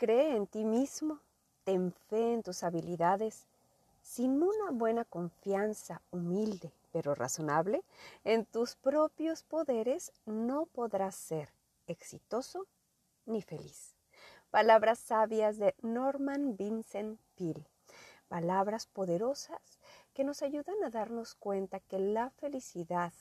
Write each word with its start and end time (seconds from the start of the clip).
cree 0.00 0.34
en 0.34 0.46
ti 0.46 0.64
mismo, 0.64 1.20
ten 1.62 1.92
fe 2.08 2.32
en 2.32 2.42
tus 2.42 2.62
habilidades. 2.62 3.46
Sin 4.02 4.42
una 4.42 4.70
buena 4.72 5.04
confianza 5.04 6.00
humilde 6.10 6.72
pero 6.90 7.14
razonable 7.14 7.84
en 8.24 8.46
tus 8.46 8.76
propios 8.76 9.42
poderes, 9.42 10.10
no 10.24 10.64
podrás 10.64 11.14
ser 11.14 11.52
exitoso 11.86 12.66
ni 13.26 13.42
feliz. 13.42 13.94
Palabras 14.50 14.98
sabias 14.98 15.58
de 15.58 15.74
Norman 15.82 16.56
Vincent 16.56 17.20
Peale. 17.36 17.66
Palabras 18.28 18.86
poderosas 18.86 19.60
que 20.14 20.24
nos 20.24 20.40
ayudan 20.40 20.82
a 20.82 20.88
darnos 20.88 21.34
cuenta 21.34 21.78
que 21.78 21.98
la 21.98 22.30
felicidad 22.30 23.12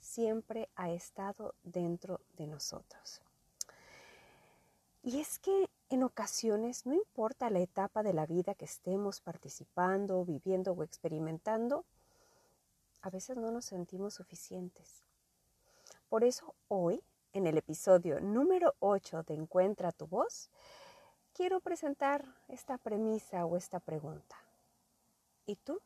siempre 0.00 0.70
ha 0.76 0.90
estado 0.90 1.54
dentro 1.62 2.20
de 2.38 2.46
nosotros. 2.46 3.20
Y 5.02 5.20
es 5.20 5.38
que 5.38 5.68
en 5.88 6.02
ocasiones, 6.02 6.84
no 6.86 6.94
importa 6.94 7.50
la 7.50 7.60
etapa 7.60 8.02
de 8.02 8.12
la 8.12 8.26
vida 8.26 8.54
que 8.54 8.64
estemos 8.64 9.20
participando, 9.20 10.24
viviendo 10.24 10.72
o 10.72 10.82
experimentando, 10.82 11.84
a 13.02 13.10
veces 13.10 13.36
no 13.36 13.50
nos 13.50 13.66
sentimos 13.66 14.14
suficientes. 14.14 15.04
Por 16.08 16.24
eso 16.24 16.54
hoy 16.68 17.02
en 17.32 17.46
el 17.46 17.58
episodio 17.58 18.20
número 18.20 18.74
8 18.80 19.22
de 19.24 19.34
Encuentra 19.34 19.92
tu 19.92 20.06
voz, 20.06 20.50
quiero 21.32 21.60
presentar 21.60 22.24
esta 22.48 22.78
premisa 22.78 23.44
o 23.44 23.56
esta 23.56 23.78
pregunta. 23.78 24.36
¿Y 25.44 25.56
tú? 25.56 25.80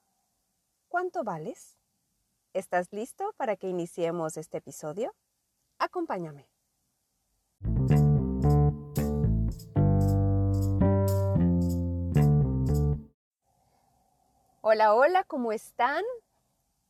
¿Cuánto 0.89 1.25
vales? 1.25 1.77
¿Estás 2.55 2.93
listo 2.93 3.35
para 3.37 3.57
que 3.57 3.69
iniciemos 3.69 4.37
este 4.37 4.59
episodio? 4.59 5.15
Acompáñame. 5.79 6.47
Hola, 14.63 14.95
hola, 14.95 15.25
¿cómo 15.25 15.53
están? 15.53 16.05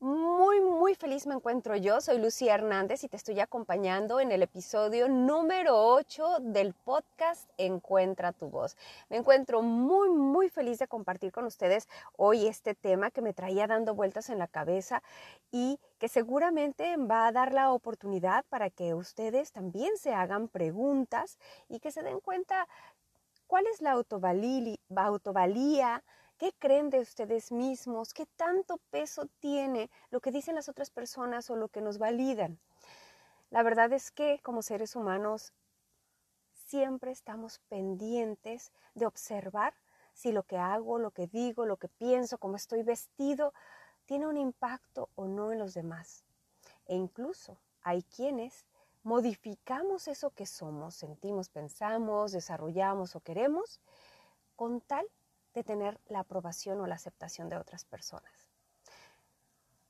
Muy, 0.00 0.60
muy 0.60 0.96
feliz 0.96 1.28
me 1.28 1.36
encuentro 1.36 1.76
yo. 1.76 2.00
Soy 2.00 2.18
Lucía 2.18 2.54
Hernández 2.54 3.04
y 3.04 3.08
te 3.08 3.16
estoy 3.16 3.38
acompañando 3.38 4.18
en 4.18 4.32
el 4.32 4.42
episodio 4.42 5.08
número 5.08 5.94
8 5.94 6.38
del 6.40 6.74
podcast 6.74 7.48
Encuentra 7.58 8.32
tu 8.32 8.48
voz. 8.48 8.76
Me 9.08 9.18
encuentro 9.18 9.62
muy, 9.62 10.10
muy 10.10 10.48
feliz 10.48 10.80
de 10.80 10.88
compartir 10.88 11.30
con 11.30 11.44
ustedes 11.44 11.88
hoy 12.16 12.48
este 12.48 12.74
tema 12.74 13.12
que 13.12 13.22
me 13.22 13.34
traía 13.34 13.68
dando 13.68 13.94
vueltas 13.94 14.30
en 14.30 14.40
la 14.40 14.48
cabeza 14.48 15.00
y 15.52 15.78
que 16.00 16.08
seguramente 16.08 16.96
va 16.96 17.28
a 17.28 17.32
dar 17.32 17.52
la 17.52 17.70
oportunidad 17.70 18.44
para 18.48 18.70
que 18.70 18.94
ustedes 18.94 19.52
también 19.52 19.96
se 19.96 20.12
hagan 20.12 20.48
preguntas 20.48 21.38
y 21.68 21.78
que 21.78 21.92
se 21.92 22.02
den 22.02 22.18
cuenta 22.18 22.66
cuál 23.46 23.68
es 23.68 23.80
la 23.80 23.92
autovalía 23.92 24.74
¿Qué 26.40 26.54
creen 26.58 26.88
de 26.88 27.00
ustedes 27.00 27.52
mismos? 27.52 28.14
¿Qué 28.14 28.24
tanto 28.24 28.78
peso 28.90 29.26
tiene 29.40 29.90
lo 30.08 30.22
que 30.22 30.32
dicen 30.32 30.54
las 30.54 30.70
otras 30.70 30.88
personas 30.88 31.50
o 31.50 31.56
lo 31.56 31.68
que 31.68 31.82
nos 31.82 31.98
validan? 31.98 32.58
La 33.50 33.62
verdad 33.62 33.92
es 33.92 34.10
que 34.10 34.40
como 34.42 34.62
seres 34.62 34.96
humanos 34.96 35.52
siempre 36.64 37.10
estamos 37.10 37.58
pendientes 37.68 38.72
de 38.94 39.04
observar 39.04 39.74
si 40.14 40.32
lo 40.32 40.44
que 40.44 40.56
hago, 40.56 40.98
lo 40.98 41.10
que 41.10 41.26
digo, 41.26 41.66
lo 41.66 41.76
que 41.76 41.88
pienso, 41.88 42.38
cómo 42.38 42.56
estoy 42.56 42.84
vestido, 42.84 43.52
tiene 44.06 44.26
un 44.26 44.38
impacto 44.38 45.10
o 45.16 45.26
no 45.26 45.52
en 45.52 45.58
los 45.58 45.74
demás. 45.74 46.24
E 46.86 46.96
incluso 46.96 47.58
hay 47.82 48.02
quienes 48.02 48.64
modificamos 49.02 50.08
eso 50.08 50.30
que 50.30 50.46
somos, 50.46 50.94
sentimos, 50.94 51.50
pensamos, 51.50 52.32
desarrollamos 52.32 53.14
o 53.14 53.20
queremos 53.20 53.78
con 54.56 54.80
tal 54.80 55.06
de 55.54 55.64
tener 55.64 55.98
la 56.08 56.20
aprobación 56.20 56.80
o 56.80 56.86
la 56.86 56.94
aceptación 56.94 57.48
de 57.48 57.56
otras 57.56 57.84
personas. 57.84 58.48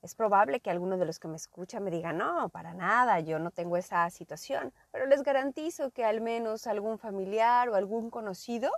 Es 0.03 0.15
probable 0.15 0.61
que 0.61 0.71
alguno 0.71 0.97
de 0.97 1.05
los 1.05 1.19
que 1.19 1.29
me 1.29 1.37
escucha 1.37 1.79
me 1.79 1.91
diga, 1.91 2.13
no, 2.13 2.49
para 2.49 2.73
nada, 2.73 3.21
yo 3.21 3.39
no 3.39 3.51
tengo 3.51 3.77
esa 3.77 4.09
situación, 4.09 4.73
pero 4.91 5.07
les 5.07 5.23
garantizo 5.23 5.91
que 5.91 6.05
al 6.05 6.23
menos 6.23 6.67
algún 6.67 6.99
familiar 6.99 7.69
o 7.69 7.75
algún 7.75 8.11
conocido 8.11 8.71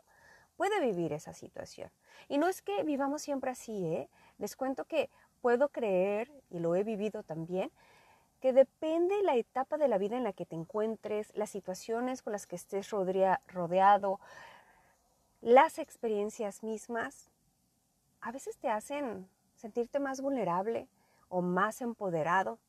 puede 0.57 0.81
vivir 0.81 1.13
esa 1.13 1.33
situación. 1.33 1.91
Y 2.29 2.39
no 2.39 2.49
es 2.49 2.61
que 2.61 2.83
vivamos 2.83 3.23
siempre 3.23 3.53
así, 3.53 3.87
¿eh? 3.87 4.09
Les 4.39 4.57
cuento 4.57 4.85
que 4.85 5.11
puedo 5.41 5.69
creer, 5.69 6.33
y 6.51 6.59
lo 6.59 6.75
he 6.75 6.83
vivido 6.83 7.23
también, 7.23 7.71
que 8.41 8.53
depende 8.53 9.23
la 9.23 9.37
etapa 9.37 9.79
de 9.79 9.87
la 9.87 9.99
vida 9.99 10.17
en 10.17 10.25
la 10.25 10.33
que 10.33 10.47
te 10.47 10.57
encuentres, 10.57 11.33
las 11.37 11.51
situaciones 11.51 12.23
con 12.23 12.33
las 12.33 12.49
que 12.49 12.57
estés 12.57 12.91
rodeado, 12.91 14.19
las 15.43 15.81
experiencias 15.81 16.63
mismas 16.63 17.29
a 18.21 18.31
veces 18.31 18.57
te 18.59 18.69
hacen 18.69 19.29
sentirte 19.57 19.99
más 19.99 20.21
vulnerable 20.21 20.87
o 21.29 21.43
más 21.43 21.83
empoderado. 21.83 22.61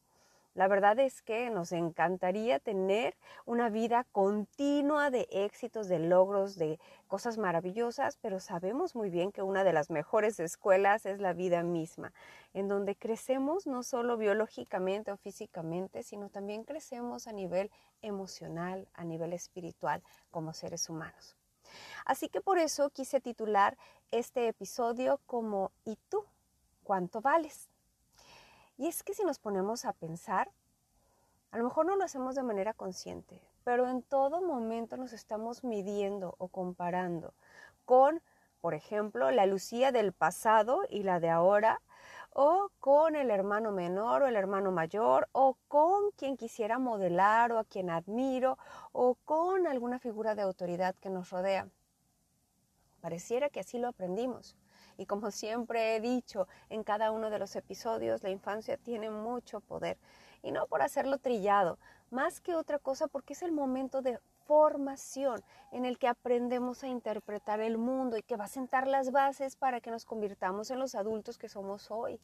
La 0.56 0.68
verdad 0.68 0.98
es 0.98 1.22
que 1.22 1.52
nos 1.52 1.72
encantaría 1.72 2.58
tener 2.58 3.16
una 3.46 3.70
vida 3.70 4.08
continua 4.12 5.12
de 5.12 5.28
éxitos, 5.30 5.88
de 5.88 6.00
logros, 6.00 6.56
de 6.56 6.80
cosas 7.08 7.38
maravillosas, 7.38 8.18
pero 8.18 8.40
sabemos 8.40 8.96
muy 8.96 9.12
bien 9.12 9.32
que 9.32 9.44
una 9.44 9.64
de 9.64 9.74
las 9.74 9.92
mejores 9.92 10.40
escuelas 10.40 11.06
es 11.06 11.20
la 11.20 11.34
vida 11.34 11.62
misma, 11.62 12.12
en 12.56 12.68
donde 12.68 12.96
crecemos 12.96 13.68
no 13.68 13.84
solo 13.84 14.18
biológicamente 14.18 15.12
o 15.12 15.18
físicamente, 15.18 16.02
sino 16.02 16.30
también 16.30 16.64
crecemos 16.64 17.28
a 17.28 17.34
nivel 17.34 17.70
emocional, 18.02 18.88
a 18.96 19.04
nivel 19.04 19.34
espiritual 19.34 20.02
como 20.32 20.54
seres 20.54 20.90
humanos. 20.90 21.38
Así 22.06 22.30
que 22.30 22.42
por 22.42 22.58
eso 22.58 22.90
quise 22.90 23.20
titular 23.20 23.78
este 24.12 24.48
episodio 24.48 25.20
como 25.26 25.72
¿Y 25.86 25.98
tú? 26.10 26.26
¿Cuánto 26.84 27.22
vales? 27.22 27.70
Y 28.78 28.88
es 28.88 29.04
que 29.04 29.14
si 29.14 29.24
nos 29.24 29.40
ponemos 29.40 29.86
a 29.86 29.94
pensar, 29.94 30.52
a 31.52 31.58
lo 31.58 31.64
mejor 31.64 31.86
no 31.86 31.96
lo 31.96 32.04
hacemos 32.04 32.36
de 32.36 32.44
manera 32.44 32.74
consciente, 32.74 33.40
pero 33.64 33.88
en 33.88 34.02
todo 34.02 34.42
momento 34.42 34.98
nos 34.98 35.14
estamos 35.14 35.64
midiendo 35.64 36.36
o 36.40 36.48
comparando 36.48 37.34
con, 37.86 38.22
por 38.60 38.74
ejemplo, 38.74 39.30
la 39.32 39.46
Lucía 39.46 39.92
del 39.92 40.14
pasado 40.14 40.82
y 40.90 41.04
la 41.04 41.20
de 41.20 41.30
ahora, 41.30 41.82
o 42.34 42.70
con 42.80 43.16
el 43.16 43.30
hermano 43.30 43.72
menor 43.72 44.24
o 44.24 44.28
el 44.28 44.36
hermano 44.36 44.72
mayor, 44.72 45.30
o 45.32 45.56
con 45.68 46.12
quien 46.12 46.36
quisiera 46.36 46.80
modelar 46.80 47.52
o 47.52 47.60
a 47.60 47.64
quien 47.64 47.90
admiro, 47.90 48.58
o 48.92 49.16
con 49.26 49.68
alguna 49.68 50.00
figura 50.00 50.36
de 50.36 50.42
autoridad 50.42 50.96
que 50.96 51.10
nos 51.10 51.30
rodea. 51.30 51.68
Pareciera 53.02 53.50
que 53.50 53.60
así 53.60 53.78
lo 53.78 53.88
aprendimos. 53.88 54.56
Y 54.98 55.06
como 55.06 55.32
siempre 55.32 55.96
he 55.96 56.00
dicho 56.00 56.48
en 56.70 56.84
cada 56.84 57.12
uno 57.12 57.30
de 57.30 57.40
los 57.40 57.56
episodios, 57.56 58.24
la 58.24 58.30
infancia 58.30 58.78
tiene 58.78 59.10
mucho 59.10 59.60
poder. 59.60 59.98
Y 60.42 60.52
no 60.52 60.68
por 60.68 60.82
hacerlo 60.82 61.20
trillado, 61.20 61.78
más 62.10 62.42
que 62.42 62.56
otra 62.56 62.80
cosa 62.80 63.08
porque 63.08 63.34
es 63.34 63.44
el 63.44 63.52
momento 63.52 64.02
de 64.02 64.20
formación 64.46 65.42
en 65.72 65.86
el 65.86 65.98
que 65.98 66.08
aprendemos 66.08 66.84
a 66.84 66.88
interpretar 66.88 67.60
el 67.60 67.78
mundo 67.78 68.18
y 68.18 68.24
que 68.24 68.36
va 68.36 68.46
a 68.46 68.48
sentar 68.48 68.88
las 68.88 69.12
bases 69.12 69.56
para 69.56 69.82
que 69.82 69.92
nos 69.92 70.06
convirtamos 70.06 70.70
en 70.72 70.80
los 70.80 70.96
adultos 70.96 71.38
que 71.38 71.50
somos 71.50 71.92
hoy. 71.92 72.20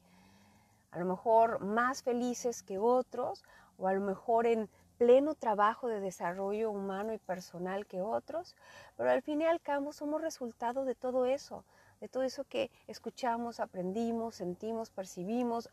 A 0.92 1.00
lo 1.00 1.06
mejor 1.06 1.60
más 1.60 2.04
felices 2.04 2.64
que 2.64 2.78
otros 2.78 3.44
o 3.78 3.88
a 3.88 3.94
lo 3.94 4.02
mejor 4.02 4.48
en 4.48 4.70
pleno 4.98 5.34
trabajo 5.34 5.88
de 5.88 6.02
desarrollo 6.02 6.72
humano 6.72 7.14
y 7.14 7.18
personal 7.18 7.86
que 7.86 8.02
otros, 8.02 8.56
pero 8.98 9.10
al 9.10 9.22
fin 9.22 9.42
y 9.42 9.46
al 9.46 9.62
cabo 9.62 9.94
somos 9.94 10.22
resultado 10.22 10.84
de 10.84 10.94
todo 10.94 11.26
eso, 11.26 11.64
de 12.02 12.10
todo 12.10 12.24
eso 12.24 12.44
que 12.44 12.70
escuchamos, 12.88 13.62
aprendimos, 13.62 14.36
sentimos, 14.36 14.90
percibimos, 14.90 15.70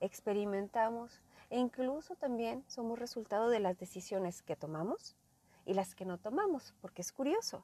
experimentamos 0.00 1.22
e 1.50 1.58
incluso 1.58 2.14
también 2.14 2.62
somos 2.68 2.98
resultado 2.98 3.48
de 3.48 3.60
las 3.60 3.78
decisiones 3.78 4.42
que 4.42 4.54
tomamos 4.54 5.16
y 5.68 5.74
las 5.74 5.94
que 5.94 6.06
no 6.06 6.16
tomamos, 6.16 6.74
porque 6.80 7.02
es 7.02 7.12
curioso. 7.12 7.62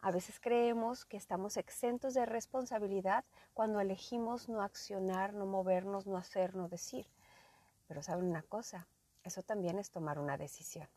A 0.00 0.10
veces 0.10 0.40
creemos 0.40 1.04
que 1.04 1.18
estamos 1.18 1.58
exentos 1.58 2.14
de 2.14 2.24
responsabilidad 2.24 3.26
cuando 3.52 3.80
elegimos 3.80 4.48
no 4.48 4.62
accionar, 4.62 5.34
no 5.34 5.44
movernos, 5.44 6.06
no 6.06 6.16
hacer, 6.16 6.56
no 6.56 6.68
decir. 6.68 7.06
Pero 7.86 8.02
saben 8.02 8.24
una 8.24 8.42
cosa, 8.42 8.88
eso 9.24 9.42
también 9.42 9.78
es 9.78 9.90
tomar 9.90 10.18
una 10.18 10.38
decisión. 10.38 10.88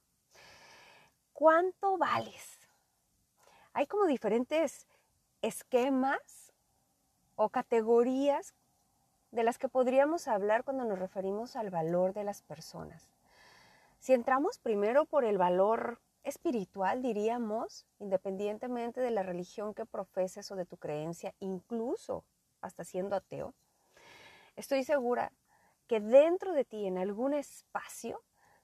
¿Cuánto 1.34 1.98
vales? 1.98 2.60
Hay 3.74 3.86
como 3.86 4.06
diferentes 4.06 4.88
esquemas 5.42 6.54
o 7.36 7.50
categorías 7.50 8.54
de 9.32 9.44
las 9.44 9.58
que 9.58 9.68
podríamos 9.68 10.30
hablar 10.30 10.64
cuando 10.64 10.86
nos 10.86 10.98
referimos 10.98 11.58
al 11.58 11.72
valor 11.72 12.14
de 12.14 12.24
las 12.24 12.42
personas. 12.42 13.12
Si 14.00 14.14
entramos 14.14 14.60
primero 14.60 15.04
por 15.04 15.26
el 15.26 15.38
valor 15.38 16.00
espiritual, 16.26 17.02
diríamos, 17.02 17.86
independientemente 18.00 19.00
de 19.00 19.12
la 19.12 19.24
religión 19.24 19.74
que 19.74 19.86
profeses 19.86 20.52
o 20.52 20.58
de 20.58 20.66
tu 20.66 20.76
creencia, 20.76 21.34
incluso 21.40 22.26
hasta 22.60 22.84
siendo 22.84 23.16
ateo, 23.16 23.54
estoy 24.58 24.84
segura 24.84 25.32
que 25.88 26.02
dentro 26.02 26.52
de 26.52 26.66
ti, 26.66 26.86
en 26.86 26.98
algún 26.98 27.34
espacio, 27.34 28.22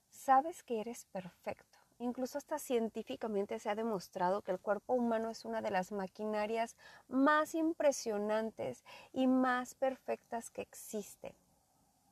sabes 0.10 0.64
que 0.64 0.82
eres 0.82 1.06
perfecto 1.06 1.82
Incluso 2.02 2.40
hasta 2.40 2.58
científicamente 2.58 3.60
se 3.60 3.70
ha 3.70 3.76
demostrado 3.76 4.42
que 4.42 4.50
el 4.50 4.58
cuerpo 4.58 4.96
humano 4.96 5.30
es 5.30 5.46
una 5.46 5.62
de 5.62 5.70
las 5.70 5.92
maquinarias 5.92 6.76
más 7.08 7.54
impresionantes 7.54 8.84
y 9.14 9.28
más 9.28 9.76
perfectas 9.76 10.50
que 10.50 10.64
existen, 10.64 11.36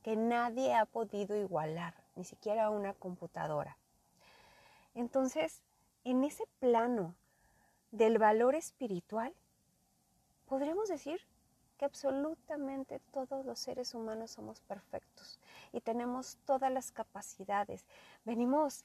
que 0.03 0.15
nadie 0.15 0.75
ha 0.75 0.85
podido 0.85 1.35
igualar, 1.35 1.95
ni 2.15 2.23
siquiera 2.23 2.69
una 2.69 2.93
computadora. 2.93 3.77
Entonces, 4.95 5.61
en 6.03 6.23
ese 6.23 6.45
plano 6.59 7.15
del 7.91 8.17
valor 8.17 8.55
espiritual, 8.55 9.33
podríamos 10.47 10.89
decir 10.89 11.19
que 11.77 11.85
absolutamente 11.85 12.99
todos 13.11 13.45
los 13.45 13.57
seres 13.57 13.95
humanos 13.95 14.31
somos 14.31 14.59
perfectos 14.61 15.39
y 15.71 15.79
tenemos 15.79 16.37
todas 16.45 16.71
las 16.71 16.91
capacidades. 16.91 17.85
Venimos 18.25 18.83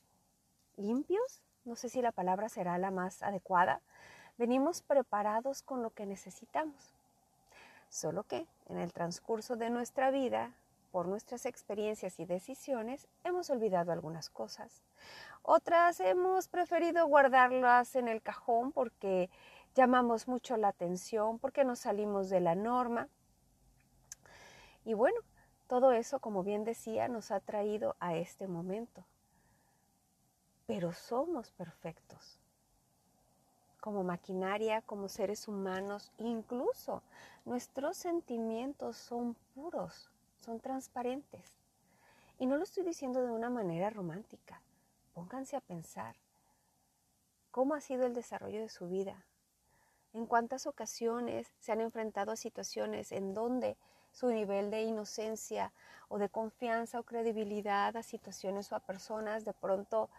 limpios, 0.76 1.42
no 1.64 1.74
sé 1.76 1.88
si 1.88 2.02
la 2.02 2.12
palabra 2.12 2.48
será 2.48 2.78
la 2.78 2.90
más 2.90 3.22
adecuada, 3.22 3.80
venimos 4.38 4.82
preparados 4.82 5.62
con 5.62 5.82
lo 5.82 5.90
que 5.90 6.06
necesitamos. 6.06 6.94
Solo 7.88 8.24
que 8.24 8.46
en 8.68 8.78
el 8.78 8.92
transcurso 8.92 9.56
de 9.56 9.70
nuestra 9.70 10.10
vida, 10.10 10.52
por 10.94 11.08
nuestras 11.08 11.44
experiencias 11.44 12.20
y 12.20 12.25
decisiones, 12.25 13.08
hemos 13.25 13.50
olvidado 13.50 13.91
algunas 13.91 14.31
cosas. 14.31 14.81
Otras 15.43 15.99
hemos 15.99 16.46
preferido 16.46 17.05
guardarlas 17.08 17.96
en 17.96 18.06
el 18.06 18.23
cajón 18.23 18.70
porque 18.70 19.29
llamamos 19.75 20.29
mucho 20.29 20.56
la 20.56 20.69
atención, 20.69 21.41
porque 21.41 21.64
nos 21.64 21.81
salimos 21.81 22.31
de 22.31 22.38
la 22.38 22.55
norma. 22.55 23.08
Y 24.85 24.94
bueno, 24.94 25.19
todo 25.67 25.91
eso, 25.91 26.20
como 26.20 26.44
bien 26.44 26.62
decía, 26.62 27.08
nos 27.08 27.32
ha 27.32 27.41
traído 27.41 27.96
a 27.99 28.14
este 28.14 28.46
momento 28.46 29.05
pero 30.67 30.93
somos 30.93 31.50
perfectos. 31.50 32.38
Como 33.81 34.02
maquinaria, 34.02 34.81
como 34.82 35.08
seres 35.08 35.46
humanos, 35.46 36.11
incluso 36.19 37.02
nuestros 37.44 37.99
sentimientos 37.99 38.96
son 38.96 39.35
puros, 39.55 40.11
son 40.44 40.61
transparentes. 40.61 41.52
Y 42.38 42.46
no 42.46 42.56
lo 42.56 42.64
estoy 42.64 42.85
diciendo 42.85 43.23
de 43.23 43.31
una 43.31 43.50
manera 43.50 43.91
romántica. 43.91 44.61
Pónganse 45.14 45.56
a 45.56 45.61
pensar 45.61 46.17
cómo 47.50 47.75
ha 47.75 47.81
sido 47.81 48.05
el 48.05 48.14
desarrollo 48.14 48.61
de 48.61 48.69
su 48.69 48.88
vida. 48.88 49.25
En 50.12 50.26
cuántas 50.26 50.67
ocasiones 50.67 51.52
se 51.61 51.73
han 51.73 51.81
enfrentado 51.81 52.32
a 52.32 52.37
situaciones 52.37 53.11
en 53.11 53.32
donde 53.32 53.76
su 54.12 54.29
nivel 54.29 54.70
de 54.70 54.82
inocencia 54.82 55.73
o 56.08 56.19
de 56.19 56.29
confianza 56.29 57.00
o 57.00 57.05
credibilidad 57.05 57.96
a 57.96 58.02
situaciones 58.02 58.70
o 58.70 58.76
a 58.76 58.81
personas 58.81 59.44
de 59.44 59.55
pronto 59.55 60.11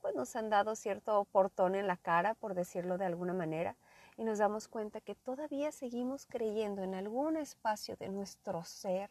pues 0.00 0.14
nos 0.14 0.34
han 0.36 0.50
dado 0.50 0.76
cierto 0.76 1.24
portón 1.24 1.74
en 1.74 1.86
la 1.86 1.96
cara, 1.96 2.34
por 2.34 2.54
decirlo 2.54 2.96
de 2.96 3.04
alguna 3.04 3.34
manera, 3.34 3.76
y 4.16 4.24
nos 4.24 4.38
damos 4.38 4.68
cuenta 4.68 5.00
que 5.00 5.14
todavía 5.14 5.72
seguimos 5.72 6.26
creyendo 6.26 6.82
en 6.82 6.94
algún 6.94 7.36
espacio 7.36 7.96
de 7.96 8.08
nuestro 8.08 8.64
ser, 8.64 9.10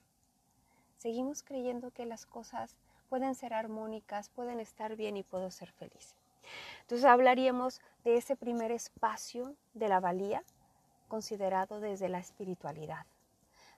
seguimos 0.99 1.41
creyendo 1.41 1.91
que 1.91 2.05
las 2.05 2.25
cosas 2.25 2.75
pueden 3.09 3.33
ser 3.33 3.53
armónicas, 3.53 4.29
pueden 4.29 4.59
estar 4.59 4.95
bien 4.95 5.17
y 5.17 5.23
puedo 5.23 5.49
ser 5.49 5.71
feliz. 5.71 6.13
Entonces 6.81 7.05
hablaríamos 7.05 7.81
de 8.03 8.17
ese 8.17 8.35
primer 8.35 8.71
espacio 8.71 9.55
de 9.73 9.87
la 9.87 9.99
valía 9.99 10.43
considerado 11.07 11.79
desde 11.79 12.09
la 12.09 12.19
espiritualidad, 12.19 13.05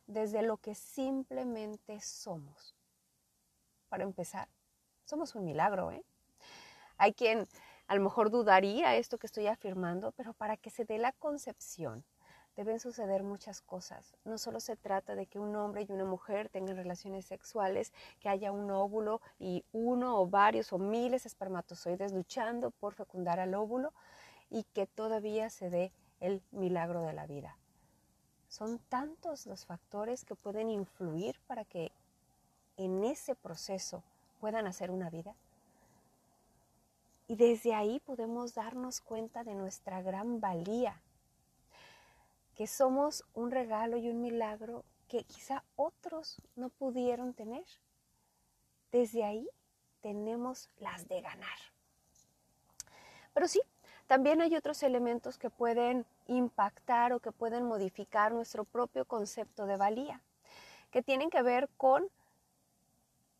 desde 0.07 0.41
lo 0.41 0.57
que 0.57 0.75
simplemente 0.75 2.01
somos. 2.01 2.75
Para 3.87 4.03
empezar, 4.03 4.49
somos 5.05 5.35
un 5.35 5.45
milagro, 5.45 5.91
¿eh? 5.91 6.03
Hay 6.97 7.13
quien 7.13 7.47
a 7.87 7.95
lo 7.95 8.01
mejor 8.01 8.29
dudaría 8.29 8.95
esto 8.95 9.17
que 9.17 9.27
estoy 9.27 9.47
afirmando, 9.47 10.11
pero 10.13 10.33
para 10.33 10.57
que 10.57 10.69
se 10.69 10.85
dé 10.85 10.97
la 10.97 11.11
concepción 11.11 12.03
deben 12.55 12.79
suceder 12.79 13.23
muchas 13.23 13.61
cosas. 13.61 14.15
No 14.25 14.37
solo 14.37 14.59
se 14.59 14.75
trata 14.75 15.15
de 15.15 15.25
que 15.25 15.39
un 15.39 15.55
hombre 15.55 15.85
y 15.87 15.91
una 15.91 16.05
mujer 16.05 16.49
tengan 16.49 16.75
relaciones 16.75 17.25
sexuales, 17.25 17.93
que 18.19 18.29
haya 18.29 18.51
un 18.51 18.69
óvulo 18.71 19.21
y 19.39 19.63
uno 19.71 20.19
o 20.19 20.27
varios 20.27 20.73
o 20.73 20.77
miles 20.77 21.23
de 21.23 21.27
espermatozoides 21.27 22.11
luchando 22.11 22.71
por 22.71 22.93
fecundar 22.93 23.39
al 23.39 23.53
óvulo 23.53 23.93
y 24.49 24.63
que 24.73 24.85
todavía 24.85 25.49
se 25.49 25.69
dé 25.69 25.91
el 26.19 26.41
milagro 26.51 27.01
de 27.01 27.13
la 27.13 27.25
vida. 27.25 27.57
Son 28.47 28.79
tantos 28.89 29.45
los 29.45 29.65
factores 29.65 30.25
que 30.25 30.35
pueden 30.35 30.69
influir 30.69 31.39
para 31.47 31.63
que 31.63 31.91
en 32.75 33.03
ese 33.05 33.33
proceso 33.33 34.03
puedan 34.39 34.67
hacer 34.67 34.91
una 34.91 35.09
vida. 35.09 35.35
Y 37.27 37.37
desde 37.37 37.73
ahí 37.73 38.01
podemos 38.01 38.53
darnos 38.53 38.99
cuenta 38.99 39.45
de 39.45 39.55
nuestra 39.55 40.01
gran 40.01 40.41
valía, 40.41 41.01
que 42.55 42.67
somos 42.67 43.23
un 43.33 43.51
regalo 43.51 43.97
y 43.97 44.09
un 44.09 44.21
milagro 44.21 44.83
que 45.07 45.23
quizá 45.23 45.63
otros 45.75 46.37
no 46.55 46.69
pudieron 46.69 47.33
tener. 47.33 47.65
Desde 48.91 49.23
ahí 49.23 49.47
tenemos 50.01 50.69
las 50.79 51.07
de 51.07 51.21
ganar. 51.21 51.57
Pero 53.33 53.47
sí, 53.47 53.61
también 54.07 54.41
hay 54.41 54.55
otros 54.55 54.83
elementos 54.83 55.37
que 55.37 55.49
pueden 55.49 56.05
impactar 56.27 57.13
o 57.13 57.19
que 57.19 57.31
pueden 57.31 57.63
modificar 57.63 58.33
nuestro 58.33 58.65
propio 58.65 59.05
concepto 59.05 59.65
de 59.65 59.77
valía, 59.77 60.21
que 60.91 61.01
tienen 61.01 61.29
que 61.29 61.41
ver 61.41 61.69
con 61.77 62.09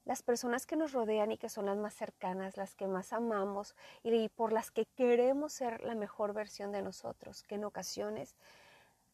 las 0.06 0.24
personas 0.24 0.66
que 0.66 0.76
nos 0.76 0.94
rodean 0.94 1.32
y 1.32 1.38
que 1.38 1.50
son 1.50 1.66
las 1.66 1.78
más 1.78 1.94
cercanas, 1.94 2.58
las 2.58 2.76
que 2.76 2.88
más 2.88 3.14
amamos 3.14 3.76
y 4.04 4.30
por 4.30 4.52
las 4.52 4.72
que 4.72 4.86
queremos 4.86 5.54
ser 5.54 5.84
la 5.84 5.96
mejor 5.96 6.34
versión 6.34 6.72
de 6.72 6.82
nosotros, 6.82 7.44
que 7.44 7.56
en 7.56 7.66
ocasiones 7.66 8.36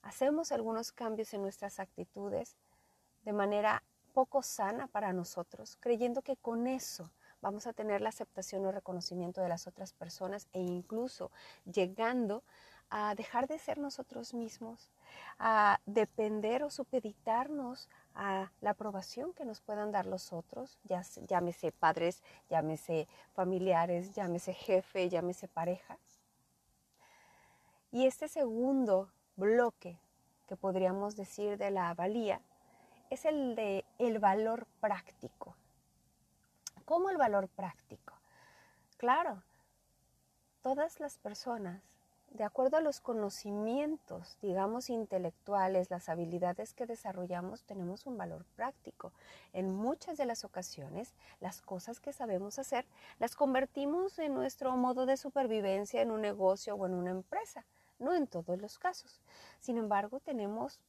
hacemos 0.07 0.53
algunos 0.53 0.93
cambios 0.93 1.33
en 1.33 1.41
nuestras 1.41 1.81
actitudes 1.81 2.55
de 3.25 3.33
manera 3.33 3.83
poco 4.13 4.41
sana 4.41 4.87
para 4.87 5.11
nosotros, 5.11 5.77
creyendo 5.81 6.21
que 6.21 6.37
con 6.37 6.65
eso 6.65 7.11
vamos 7.41 7.67
a 7.67 7.73
tener 7.73 7.99
la 7.99 8.09
aceptación 8.09 8.65
o 8.65 8.71
reconocimiento 8.71 9.41
de 9.41 9.49
las 9.49 9.67
otras 9.67 9.91
personas 9.91 10.47
e 10.53 10.61
incluso 10.61 11.29
llegando 11.65 12.41
a 12.89 13.15
dejar 13.15 13.47
de 13.47 13.59
ser 13.59 13.79
nosotros 13.79 14.33
mismos, 14.33 14.89
a 15.39 15.81
depender 15.85 16.63
o 16.63 16.69
supeditarnos 16.69 17.89
a 18.15 18.49
la 18.61 18.69
aprobación 18.69 19.33
que 19.33 19.43
nos 19.43 19.59
puedan 19.59 19.91
dar 19.91 20.05
los 20.05 20.31
otros, 20.31 20.79
ya, 20.85 21.03
llámese 21.27 21.73
padres, 21.73 22.23
llámese 22.49 23.09
familiares, 23.33 24.13
llámese 24.13 24.53
jefe, 24.53 25.09
llámese 25.09 25.49
pareja. 25.49 25.99
Y 27.91 28.05
este 28.05 28.29
segundo 28.29 29.11
bloque 29.37 29.99
que 30.47 30.55
podríamos 30.55 31.15
decir 31.15 31.57
de 31.57 31.71
la 31.71 31.93
valía 31.93 32.41
es 33.09 33.25
el 33.25 33.55
de 33.55 33.85
el 33.99 34.19
valor 34.19 34.67
práctico. 34.79 35.55
¿Cómo 36.85 37.09
el 37.09 37.17
valor 37.17 37.47
práctico? 37.49 38.13
Claro, 38.97 39.43
todas 40.61 40.99
las 40.99 41.17
personas 41.17 41.81
de 42.31 42.43
acuerdo 42.43 42.77
a 42.77 42.81
los 42.81 42.99
conocimientos, 42.99 44.37
digamos, 44.41 44.89
intelectuales, 44.89 45.89
las 45.89 46.09
habilidades 46.09 46.73
que 46.73 46.85
desarrollamos, 46.85 47.63
tenemos 47.63 48.05
un 48.05 48.17
valor 48.17 48.45
práctico. 48.55 49.13
En 49.53 49.73
muchas 49.73 50.17
de 50.17 50.25
las 50.25 50.43
ocasiones, 50.43 51.13
las 51.39 51.61
cosas 51.61 51.99
que 51.99 52.13
sabemos 52.13 52.59
hacer 52.59 52.85
las 53.19 53.35
convertimos 53.35 54.19
en 54.19 54.33
nuestro 54.33 54.75
modo 54.75 55.05
de 55.05 55.17
supervivencia 55.17 56.01
en 56.01 56.11
un 56.11 56.21
negocio 56.21 56.75
o 56.75 56.85
en 56.85 56.93
una 56.93 57.11
empresa. 57.11 57.65
No 57.99 58.13
en 58.13 58.27
todos 58.27 58.61
los 58.61 58.77
casos. 58.77 59.21
Sin 59.59 59.77
embargo, 59.77 60.19
tenemos 60.19 60.79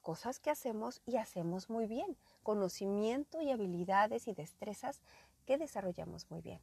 cosas 0.00 0.38
que 0.38 0.50
hacemos 0.50 1.02
y 1.04 1.16
hacemos 1.16 1.68
muy 1.68 1.86
bien, 1.86 2.16
conocimiento 2.42 3.40
y 3.42 3.50
habilidades 3.50 4.28
y 4.28 4.34
destrezas 4.34 5.02
que 5.44 5.58
desarrollamos 5.58 6.30
muy 6.30 6.40
bien. 6.40 6.60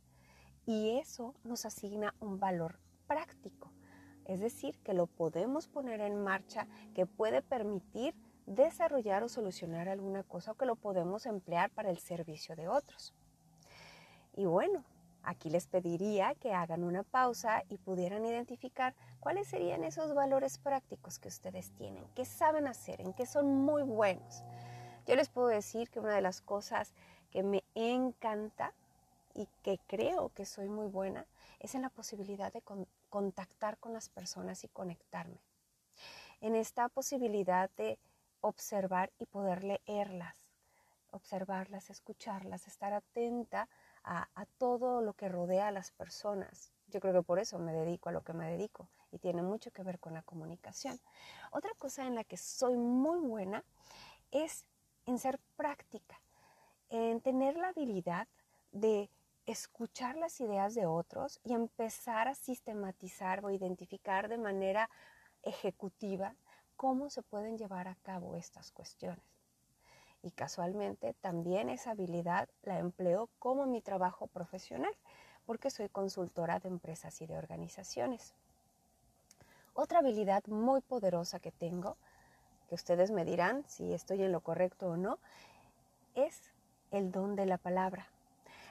Y 0.66 0.98
eso 0.98 1.36
nos 1.44 1.66
asigna 1.66 2.16
un 2.20 2.40
valor 2.40 2.80
práctico. 3.08 3.72
Es 4.26 4.40
decir, 4.40 4.80
que 4.80 4.94
lo 4.94 5.06
podemos 5.06 5.68
poner 5.68 6.02
en 6.02 6.24
marcha, 6.24 6.68
que 6.96 7.06
puede 7.06 7.44
permitir 7.44 8.16
desarrollar 8.48 9.24
o 9.24 9.30
solucionar 9.30 9.90
alguna 9.90 10.24
cosa 10.24 10.52
o 10.52 10.56
que 10.56 10.66
lo 10.66 10.76
podemos 10.76 11.26
emplear 11.26 11.70
para 11.70 11.92
el 11.92 12.00
servicio 12.00 12.56
de 12.56 12.68
otros. 12.68 13.14
Y 14.34 14.46
bueno, 14.46 14.84
aquí 15.26 15.50
les 15.50 15.68
pediría 15.68 16.36
que 16.36 16.54
hagan 16.54 16.84
una 16.84 17.04
pausa 17.04 17.64
y 17.70 17.78
pudieran 17.78 18.26
identificar 18.26 18.96
cuáles 19.20 19.48
serían 19.48 19.84
esos 19.84 20.14
valores 20.14 20.58
prácticos 20.58 21.20
que 21.20 21.28
ustedes 21.28 21.72
tienen, 21.72 22.06
qué 22.16 22.26
saben 22.26 22.68
hacer, 22.68 23.02
en 23.02 23.14
qué 23.14 23.26
son 23.26 23.48
muy 23.66 23.84
buenos. 23.84 24.44
Yo 25.08 25.16
les 25.16 25.30
puedo 25.30 25.48
decir 25.48 25.90
que 25.90 26.00
una 26.00 26.16
de 26.16 26.22
las 26.22 26.42
cosas 26.42 26.94
que 27.32 27.44
me 27.44 27.64
encanta 27.76 28.74
y 29.34 29.48
que 29.64 29.80
creo 29.88 30.30
que 30.30 30.46
soy 30.46 30.70
muy 30.70 30.88
buena 30.88 31.26
es 31.60 31.76
en 31.76 31.82
la 31.82 31.90
posibilidad 31.90 32.54
de 32.54 32.64
contactar 33.10 33.78
con 33.78 33.94
las 33.94 34.10
personas 34.10 34.64
y 34.64 34.68
conectarme. 34.70 35.40
En 36.42 36.56
esta 36.56 36.90
posibilidad 36.90 37.70
de 37.78 37.98
observar 38.42 39.12
y 39.20 39.26
poder 39.26 39.64
leerlas, 39.64 40.36
observarlas, 41.12 41.90
escucharlas, 41.90 42.68
estar 42.68 42.94
atenta 42.94 43.68
a, 44.06 44.46
todo 44.58 45.02
lo 45.02 45.14
que 45.14 45.30
rodea 45.30 45.68
a 45.68 45.72
las 45.72 45.92
personas, 45.92 46.72
Yo 46.88 47.00
creo 47.00 47.14
que 47.14 47.24
por 47.24 47.40
eso 47.40 47.58
me 47.58 47.74
dedico 47.74 48.10
a 48.10 48.12
lo 48.12 48.22
que 48.22 48.34
me 48.34 48.48
dedico 48.48 48.88
y 49.12 49.18
tiene 49.18 49.42
mucho 49.42 49.72
que 49.72 49.84
ver 49.84 50.00
con 50.00 50.14
la 50.14 50.22
comunicación. 50.22 51.00
Otra 51.52 51.72
cosa 51.80 52.06
en 52.06 52.14
la 52.14 52.24
que 52.24 52.38
soy 52.38 52.78
muy 52.78 53.20
buena 53.20 53.64
es 54.32 54.66
en 55.08 55.18
ser 55.18 55.40
práctica, 55.58 56.22
en 56.90 57.22
tener 57.22 57.58
la 57.58 57.70
habilidad 57.70 58.28
de 58.72 59.10
escuchar 59.48 60.16
las 60.16 60.40
ideas 60.40 60.76
de 60.76 60.86
otros 60.86 61.40
y 61.44 61.54
empezar 61.54 62.28
a 62.28 62.36
sistematizar 62.36 63.44
o 63.44 63.50
identificar 63.50 64.28
de 64.28 64.38
manera 64.38 64.90
ejecutiva 65.42 66.36
cómo 66.76 67.10
se 67.10 67.24
pueden 67.24 67.58
llevar 67.58 67.88
a 67.88 67.96
cabo 67.96 68.36
estas 68.36 68.72
cuestiones. 68.72 69.24
Y 70.26 70.32
casualmente 70.32 71.14
también 71.22 71.70
esa 71.70 71.92
habilidad 71.92 72.50
la 72.64 72.80
empleo 72.80 73.30
como 73.38 73.68
mi 73.68 73.80
trabajo 73.80 74.26
profesional, 74.26 74.92
porque 75.46 75.70
soy 75.70 75.88
consultora 75.88 76.58
de 76.60 76.68
empresas 76.68 77.22
y 77.22 77.28
de 77.28 77.38
organizaciones. 77.38 78.34
Otra 79.76 80.00
habilidad 80.00 80.44
muy 80.48 80.82
poderosa 80.82 81.40
que 81.40 81.52
tengo, 81.52 81.96
que 82.68 82.74
ustedes 82.74 83.12
me 83.12 83.24
dirán 83.24 83.64
si 83.68 83.94
estoy 83.94 84.24
en 84.24 84.32
lo 84.32 84.40
correcto 84.40 84.88
o 84.88 84.98
no, 84.98 85.20
es 86.16 86.42
el 86.90 87.12
don 87.12 87.36
de 87.36 87.46
la 87.46 87.60
palabra 87.60 88.08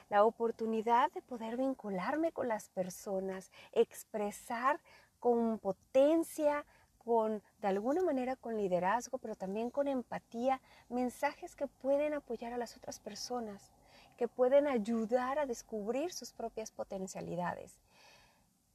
la 0.09 0.23
oportunidad 0.23 1.11
de 1.13 1.21
poder 1.21 1.57
vincularme 1.57 2.31
con 2.31 2.47
las 2.47 2.69
personas, 2.69 3.51
expresar 3.71 4.79
con 5.19 5.57
potencia, 5.57 6.65
con 7.05 7.43
de 7.61 7.67
alguna 7.67 8.01
manera 8.01 8.35
con 8.35 8.57
liderazgo, 8.57 9.19
pero 9.19 9.35
también 9.35 9.69
con 9.69 9.87
empatía, 9.87 10.59
mensajes 10.89 11.55
que 11.55 11.67
pueden 11.67 12.13
apoyar 12.13 12.51
a 12.51 12.57
las 12.57 12.75
otras 12.75 12.99
personas, 12.99 13.71
que 14.17 14.27
pueden 14.27 14.67
ayudar 14.67 15.37
a 15.37 15.45
descubrir 15.45 16.11
sus 16.11 16.33
propias 16.33 16.71
potencialidades. 16.71 17.79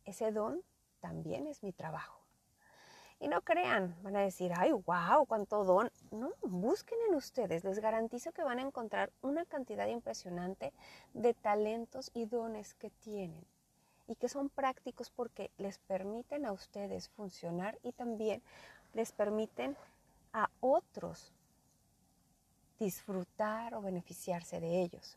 Ese 0.04 0.30
don 0.30 0.62
también 1.00 1.48
es 1.48 1.62
mi 1.64 1.72
trabajo. 1.72 2.20
Y 3.18 3.28
no 3.28 3.42
crean, 3.42 3.96
van 4.02 4.16
a 4.16 4.20
decir, 4.20 4.52
ay, 4.56 4.72
wow, 4.72 5.26
cuánto 5.26 5.64
don. 5.64 5.90
No, 6.10 6.30
busquen 6.40 6.98
en 7.08 7.16
ustedes, 7.16 7.64
les 7.64 7.80
garantizo 7.80 8.32
que 8.32 8.44
van 8.44 8.60
a 8.60 8.62
encontrar 8.62 9.12
una 9.20 9.44
cantidad 9.44 9.88
impresionante 9.88 10.72
de 11.12 11.34
talentos 11.34 12.10
y 12.14 12.24
dones 12.24 12.74
que 12.74 12.90
tienen 12.90 13.44
y 14.10 14.16
que 14.16 14.28
son 14.28 14.48
prácticos 14.48 15.08
porque 15.08 15.52
les 15.56 15.78
permiten 15.78 16.44
a 16.44 16.50
ustedes 16.50 17.08
funcionar 17.10 17.78
y 17.84 17.92
también 17.92 18.42
les 18.92 19.12
permiten 19.12 19.76
a 20.32 20.50
otros 20.58 21.32
disfrutar 22.80 23.72
o 23.74 23.80
beneficiarse 23.80 24.58
de 24.58 24.82
ellos. 24.82 25.16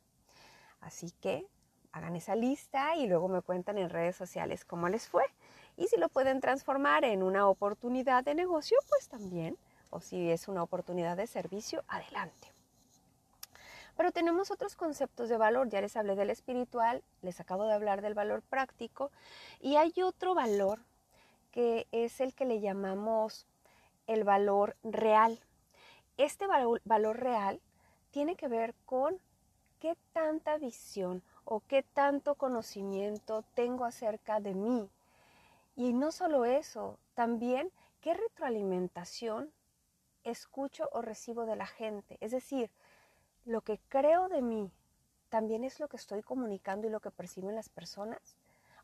Así 0.79 1.09
que 1.21 1.47
hagan 1.91 2.15
esa 2.15 2.35
lista 2.35 2.95
y 2.95 3.07
luego 3.07 3.27
me 3.29 3.41
cuentan 3.41 3.79
en 3.79 3.89
redes 3.89 4.15
sociales 4.15 4.63
cómo 4.63 4.87
les 4.89 5.07
fue. 5.07 5.23
Y 5.75 5.87
si 5.87 5.97
lo 5.97 6.07
pueden 6.07 6.39
transformar 6.39 7.03
en 7.03 7.23
una 7.23 7.47
oportunidad 7.47 8.23
de 8.23 8.35
negocio, 8.35 8.77
pues 8.89 9.07
también. 9.07 9.57
O 9.89 10.01
si 10.01 10.29
es 10.29 10.47
una 10.47 10.61
oportunidad 10.61 11.17
de 11.17 11.25
servicio, 11.25 11.83
adelante. 11.87 12.52
Pero 13.95 14.11
tenemos 14.11 14.51
otros 14.51 14.75
conceptos 14.75 15.29
de 15.29 15.37
valor. 15.37 15.69
Ya 15.69 15.81
les 15.81 15.95
hablé 15.95 16.15
del 16.15 16.29
espiritual, 16.29 17.03
les 17.21 17.39
acabo 17.39 17.65
de 17.65 17.73
hablar 17.73 18.01
del 18.01 18.13
valor 18.13 18.41
práctico. 18.41 19.11
Y 19.59 19.75
hay 19.75 19.93
otro 20.03 20.33
valor 20.35 20.79
que 21.51 21.87
es 21.91 22.19
el 22.19 22.33
que 22.33 22.45
le 22.45 22.59
llamamos 22.59 23.45
el 24.07 24.23
valor 24.23 24.75
real. 24.83 25.39
Este 26.17 26.45
valor 26.47 27.19
real 27.19 27.61
tiene 28.11 28.35
que 28.35 28.47
ver 28.47 28.75
con 28.85 29.19
qué 29.79 29.97
tanta 30.13 30.57
visión 30.57 31.23
o 31.45 31.59
qué 31.59 31.83
tanto 31.83 32.35
conocimiento 32.35 33.43
tengo 33.53 33.85
acerca 33.85 34.39
de 34.39 34.53
mí, 34.53 34.89
y 35.75 35.91
no 35.93 36.11
solo 36.11 36.45
eso, 36.45 36.97
también 37.15 37.71
qué 37.99 38.13
retroalimentación 38.13 39.51
escucho 40.23 40.87
o 40.93 41.01
recibo 41.01 41.45
de 41.45 41.55
la 41.55 41.65
gente. 41.65 42.17
Es 42.21 42.31
decir, 42.31 42.69
lo 43.45 43.61
que 43.61 43.79
creo 43.89 44.29
de 44.29 44.41
mí 44.41 44.71
también 45.29 45.63
es 45.63 45.79
lo 45.79 45.87
que 45.87 45.97
estoy 45.97 46.21
comunicando 46.21 46.87
y 46.87 46.91
lo 46.91 46.99
que 46.99 47.11
perciben 47.11 47.55
las 47.55 47.69
personas. 47.69 48.37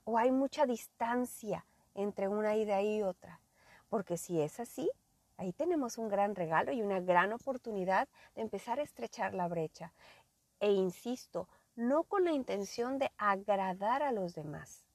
O 0.03 0.17
hay 0.17 0.31
mucha 0.31 0.65
distancia 0.65 1.65
entre 1.93 2.27
una 2.27 2.55
idea 2.55 2.81
y 2.81 3.01
otra. 3.03 3.39
Porque 3.89 4.17
si 4.17 4.41
es 4.41 4.59
así, 4.59 4.89
ahí 5.37 5.53
tenemos 5.53 5.97
un 5.97 6.09
gran 6.09 6.35
regalo 6.35 6.71
y 6.71 6.81
una 6.81 6.99
gran 6.99 7.33
oportunidad 7.33 8.07
de 8.35 8.41
empezar 8.41 8.79
a 8.79 8.83
estrechar 8.83 9.33
la 9.33 9.47
brecha. 9.47 9.93
E 10.59 10.71
insisto, 10.71 11.47
no 11.75 12.03
con 12.03 12.25
la 12.25 12.31
intención 12.31 12.97
de 12.97 13.11
agradar 13.17 14.03
a 14.03 14.11
los 14.11 14.33
demás, 14.33 14.85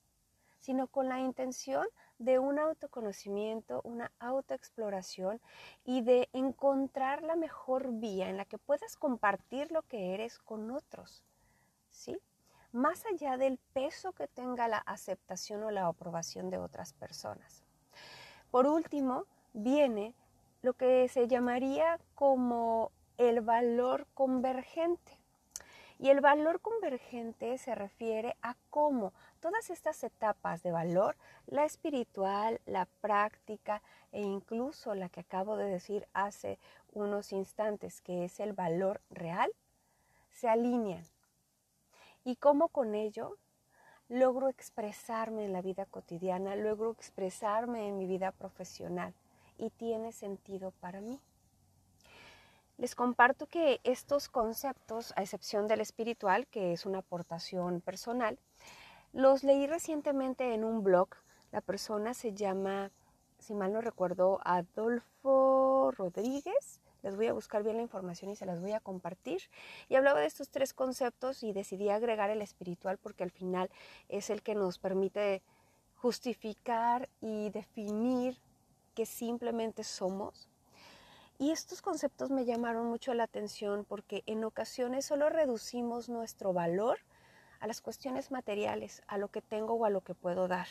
sino 0.59 0.89
con 0.89 1.09
la 1.09 1.21
intención 1.21 1.87
de 2.19 2.39
un 2.39 2.59
autoconocimiento, 2.59 3.81
una 3.85 4.13
autoexploración 4.19 5.41
y 5.85 6.03
de 6.03 6.29
encontrar 6.33 7.23
la 7.23 7.37
mejor 7.37 7.93
vía 7.93 8.29
en 8.29 8.37
la 8.37 8.45
que 8.45 8.59
puedas 8.59 8.97
compartir 8.97 9.73
lo 9.73 9.83
que 9.83 10.15
eres 10.15 10.39
con 10.39 10.71
otros. 10.71 11.25
¿Sí? 11.91 12.19
Más 12.73 13.05
allá 13.07 13.37
del 13.37 13.59
peso 13.73 14.13
que 14.13 14.27
tenga 14.27 14.69
la 14.69 14.79
aceptación 14.79 15.63
o 15.63 15.71
la 15.71 15.87
aprobación 15.87 16.51
de 16.51 16.59
otras 16.59 16.93
personas. 16.93 17.65
Por 18.51 18.67
último, 18.67 19.27
viene 19.53 20.15
lo 20.63 20.75
que 20.75 21.09
se 21.09 21.29
llamaría 21.29 22.01
como 22.15 22.91
el 23.19 23.41
valor 23.41 24.07
convergente. 24.15 25.21
Y 25.99 26.09
el 26.09 26.21
valor 26.21 26.61
convergente 26.61 27.57
se 27.59 27.75
refiere 27.75 28.37
a 28.43 28.57
cómo 28.71 29.13
todas 29.45 29.69
estas 29.69 30.03
etapas 30.03 30.63
de 30.63 30.73
valor, 30.73 31.19
la 31.45 31.67
espiritual, 31.67 32.63
la 32.65 32.87
práctica 33.03 33.83
e 34.11 34.23
incluso 34.23 34.95
la 34.95 35.11
que 35.11 35.21
acabo 35.21 35.59
de 35.59 35.67
decir 35.67 36.09
hace 36.15 36.59
unos 36.95 37.31
instantes, 37.31 38.01
que 38.01 38.25
es 38.25 38.41
el 38.41 38.55
valor 38.55 39.03
real, 39.11 39.53
se 40.31 40.49
alinean. 40.49 41.05
Y 42.25 42.37
cómo 42.37 42.69
con 42.69 42.95
ello 42.95 43.37
logro 44.09 44.49
expresarme 44.49 45.45
en 45.45 45.53
la 45.53 45.61
vida 45.61 45.85
cotidiana, 45.85 46.57
logro 46.57 46.93
expresarme 46.93 47.87
en 47.87 47.99
mi 47.99 48.07
vida 48.07 48.33
profesional 48.33 49.13
y 49.59 49.69
tiene 49.69 50.13
sentido 50.13 50.71
para 50.71 51.03
mí. 51.03 51.21
Les 52.79 52.95
comparto 52.95 53.47
que 53.47 53.83
estos 53.85 54.31
conceptos, 54.31 55.13
a 55.17 55.23
excepción 55.23 55.69
del 55.69 55.83
espiritual, 55.83 56.47
que 56.47 56.73
es 56.73 56.87
una 56.87 57.01
aportación 57.01 57.83
personal, 57.83 58.39
los 59.15 59.45
leí 59.45 59.67
recientemente 59.69 60.55
en 60.55 60.65
un 60.65 60.83
blog. 60.83 61.09
La 61.53 61.61
persona 61.61 62.15
se 62.15 62.35
llama, 62.35 62.91
si 63.39 63.55
mal 63.55 63.73
no 63.73 63.81
recuerdo, 63.81 64.41
Adolfo 64.45 65.93
Rodríguez. 65.97 66.81
Les 67.03 67.15
voy 67.15 67.29
a 67.29 67.33
buscar 67.33 67.63
bien 67.63 67.77
la 67.77 67.83
información 67.83 68.33
y 68.33 68.37
se 68.37 68.45
las 68.45 68.61
voy 68.61 68.73
a 68.73 68.81
compartir. 68.81 69.43
Y 69.89 69.95
hablaba 69.95 70.21
de 70.21 70.27
estos 70.27 70.49
tres 70.49 70.75
conceptos 70.75 71.45
y 71.45 71.53
decidí 71.53 71.91
agregar 71.91 72.31
el 72.31 72.43
espiritual 72.43 72.99
porque 72.99 73.23
al 73.23 73.31
final 73.31 73.71
es 74.09 74.31
el 74.31 74.43
que 74.43 74.57
nos 74.57 74.79
permite 74.79 75.43
justificar 75.95 77.09
y 77.21 77.51
definir 77.51 78.37
que 78.95 79.07
simplemente 79.07 79.85
somos. 79.85 80.49
Y 81.39 81.53
estos 81.53 81.83
conceptos 81.83 82.31
me 82.31 82.45
llamaron 82.45 82.87
mucho 82.87 83.15
la 83.15 83.25
atención 83.25 83.85
porque 83.85 84.25
en 84.27 84.43
ocasiones 84.43 85.05
solo 85.05 85.29
reducimos 85.29 86.09
nuestro 86.09 86.53
valor 86.53 86.99
a 87.65 87.67
las 87.67 87.81
cuestiones 87.81 88.31
materiales, 88.31 89.03
a 89.07 89.17
lo 89.17 89.29
que 89.29 89.41
tengo 89.41 89.73
o 89.73 89.87
a 89.87 89.91
lo 89.91 90.03
que 90.03 90.15
puedo 90.15 90.49
dar. 90.49 90.69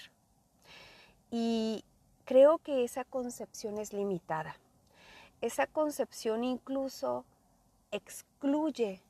Y 1.32 1.84
creo 2.24 2.60
que 2.60 2.84
esa 2.84 3.04
concepción 3.04 3.80
es 3.80 3.94
limitada. 3.94 4.56
Esa 5.42 5.66
concepción 5.66 6.44
incluso 6.44 7.26
excluye 7.90 9.02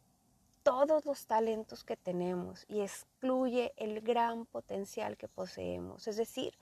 todos 0.63 1.03
los 1.03 1.25
talentos 1.25 1.83
que 1.83 1.97
tenemos 1.97 2.63
y 2.69 2.79
excluye 2.79 3.73
el 3.75 3.99
gran 3.99 4.45
potencial 4.45 5.17
que 5.17 5.27
poseemos. 5.27 6.07
Es 6.07 6.15
decir, 6.15 6.53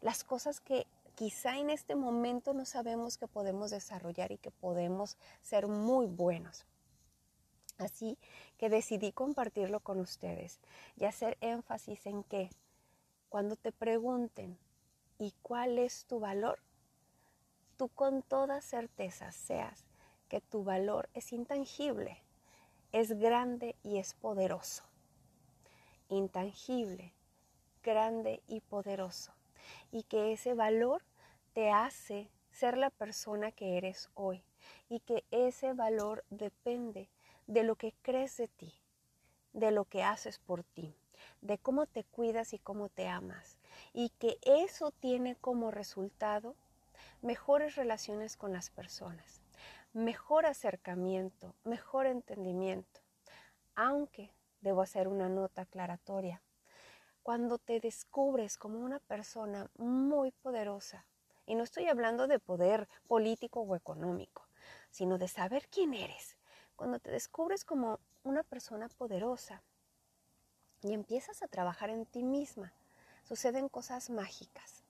las 0.00 0.22
cosas 0.22 0.60
que 0.60 0.86
quizá 1.16 1.58
en 1.58 1.70
este 1.70 1.96
momento 1.96 2.54
no 2.54 2.64
sabemos 2.64 3.18
que 3.18 3.26
podemos 3.26 3.72
desarrollar 3.72 4.30
y 4.30 4.38
que 4.38 4.52
podemos 4.52 5.16
ser 5.42 5.66
muy 5.66 6.06
buenos. 6.06 6.64
Así 7.80 8.18
que 8.58 8.68
decidí 8.68 9.10
compartirlo 9.10 9.80
con 9.80 10.00
ustedes 10.00 10.60
y 10.96 11.06
hacer 11.06 11.38
énfasis 11.40 12.06
en 12.06 12.22
que 12.24 12.50
cuando 13.30 13.56
te 13.56 13.72
pregunten 13.72 14.58
¿y 15.18 15.32
cuál 15.40 15.78
es 15.78 16.04
tu 16.04 16.20
valor? 16.20 16.58
Tú 17.78 17.88
con 17.88 18.22
toda 18.22 18.60
certeza 18.60 19.32
seas 19.32 19.86
que 20.28 20.42
tu 20.42 20.62
valor 20.62 21.08
es 21.14 21.32
intangible, 21.32 22.22
es 22.92 23.18
grande 23.18 23.76
y 23.82 23.96
es 23.96 24.12
poderoso. 24.12 24.84
Intangible, 26.10 27.14
grande 27.82 28.42
y 28.46 28.60
poderoso. 28.60 29.32
Y 29.90 30.02
que 30.02 30.32
ese 30.32 30.52
valor 30.52 31.02
te 31.54 31.70
hace 31.70 32.30
ser 32.50 32.76
la 32.76 32.90
persona 32.90 33.52
que 33.52 33.78
eres 33.78 34.10
hoy. 34.14 34.44
Y 34.90 35.00
que 35.00 35.24
ese 35.30 35.72
valor 35.72 36.24
depende 36.28 37.08
de 37.50 37.64
lo 37.64 37.74
que 37.74 37.92
crees 38.02 38.36
de 38.36 38.46
ti, 38.46 38.72
de 39.52 39.72
lo 39.72 39.84
que 39.84 40.04
haces 40.04 40.38
por 40.38 40.62
ti, 40.62 40.94
de 41.40 41.58
cómo 41.58 41.86
te 41.86 42.04
cuidas 42.04 42.52
y 42.52 42.60
cómo 42.60 42.88
te 42.88 43.08
amas. 43.08 43.58
Y 43.92 44.10
que 44.10 44.38
eso 44.42 44.92
tiene 44.92 45.34
como 45.34 45.72
resultado 45.72 46.54
mejores 47.22 47.74
relaciones 47.74 48.36
con 48.36 48.52
las 48.52 48.70
personas, 48.70 49.42
mejor 49.92 50.46
acercamiento, 50.46 51.56
mejor 51.64 52.06
entendimiento. 52.06 53.00
Aunque 53.74 54.30
debo 54.60 54.82
hacer 54.82 55.08
una 55.08 55.28
nota 55.28 55.62
aclaratoria. 55.62 56.42
Cuando 57.24 57.58
te 57.58 57.80
descubres 57.80 58.58
como 58.58 58.78
una 58.78 59.00
persona 59.00 59.68
muy 59.76 60.30
poderosa, 60.30 61.04
y 61.46 61.56
no 61.56 61.64
estoy 61.64 61.88
hablando 61.88 62.28
de 62.28 62.38
poder 62.38 62.88
político 63.08 63.62
o 63.62 63.74
económico, 63.74 64.46
sino 64.92 65.18
de 65.18 65.26
saber 65.26 65.66
quién 65.68 65.94
eres. 65.94 66.39
Cuando 66.80 66.98
te 66.98 67.10
descubres 67.10 67.66
como 67.66 68.00
una 68.24 68.42
persona 68.42 68.88
poderosa 68.88 69.60
y 70.80 70.94
empiezas 70.94 71.42
a 71.42 71.46
trabajar 71.46 71.90
en 71.90 72.06
ti 72.06 72.22
misma, 72.22 72.72
suceden 73.22 73.68
cosas 73.68 74.08
mágicas. 74.08 74.82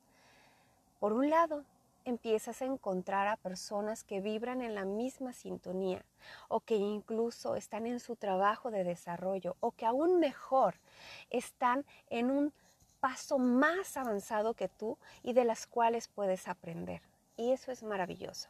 Por 1.00 1.12
un 1.12 1.30
lado, 1.30 1.64
empiezas 2.04 2.62
a 2.62 2.66
encontrar 2.66 3.26
a 3.26 3.36
personas 3.36 4.04
que 4.04 4.20
vibran 4.20 4.62
en 4.62 4.76
la 4.76 4.84
misma 4.84 5.32
sintonía 5.32 6.04
o 6.46 6.60
que 6.60 6.76
incluso 6.76 7.56
están 7.56 7.88
en 7.88 7.98
su 7.98 8.14
trabajo 8.14 8.70
de 8.70 8.84
desarrollo 8.84 9.56
o 9.58 9.72
que 9.72 9.84
aún 9.84 10.20
mejor 10.20 10.76
están 11.28 11.84
en 12.08 12.30
un 12.30 12.52
paso 13.00 13.36
más 13.36 13.96
avanzado 13.96 14.54
que 14.54 14.68
tú 14.68 14.96
y 15.24 15.32
de 15.32 15.44
las 15.44 15.66
cuales 15.66 16.06
puedes 16.06 16.46
aprender. 16.46 17.02
Y 17.36 17.50
eso 17.50 17.72
es 17.72 17.82
maravilloso. 17.82 18.48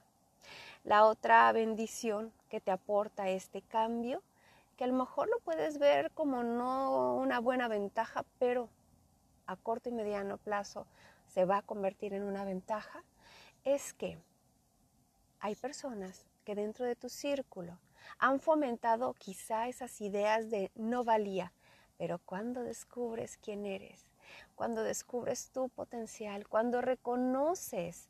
La 0.85 1.05
otra 1.05 1.53
bendición 1.53 2.33
que 2.49 2.61
te 2.61 2.71
aporta 2.71 3.29
este 3.29 3.61
cambio, 3.61 4.23
que 4.77 4.85
a 4.85 4.87
lo 4.87 4.95
mejor 4.95 5.29
lo 5.29 5.39
puedes 5.41 5.79
ver 5.79 6.11
como 6.13 6.43
no 6.43 7.17
una 7.17 7.39
buena 7.39 7.69
ventaja, 7.69 8.25
pero 8.39 8.71
a 9.47 9.57
corto 9.57 9.91
y 9.91 9.93
mediano 9.93 10.39
plazo 10.39 10.87
se 11.27 11.45
va 11.45 11.59
a 11.59 11.63
convertir 11.63 12.15
en 12.15 12.23
una 12.23 12.45
ventaja, 12.45 13.05
es 13.65 13.93
que 13.93 14.19
hay 15.39 15.55
personas 15.55 16.27
que 16.45 16.55
dentro 16.55 16.87
de 16.87 16.97
tu 16.97 17.09
círculo 17.09 17.79
han 18.19 18.41
fomentado 18.41 19.15
quizá 19.15 19.69
esas 19.69 20.01
ideas 20.01 20.51
de 20.51 20.71
no 20.75 21.05
valía, 21.05 21.53
pero 21.99 22.19
cuando 22.25 22.63
descubres 22.63 23.37
quién 23.37 23.67
eres, 23.67 24.07
cuando 24.55 24.83
descubres 24.83 25.51
tu 25.51 25.69
potencial, 25.69 26.49
cuando 26.49 26.81
reconoces 26.81 28.10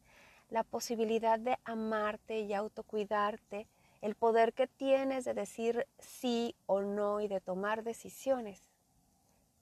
la 0.50 0.64
posibilidad 0.64 1.38
de 1.38 1.58
amarte 1.64 2.40
y 2.40 2.52
autocuidarte, 2.52 3.68
el 4.02 4.14
poder 4.14 4.52
que 4.52 4.66
tienes 4.66 5.24
de 5.24 5.34
decir 5.34 5.86
sí 5.98 6.56
o 6.66 6.80
no 6.80 7.20
y 7.20 7.28
de 7.28 7.40
tomar 7.40 7.84
decisiones, 7.84 8.70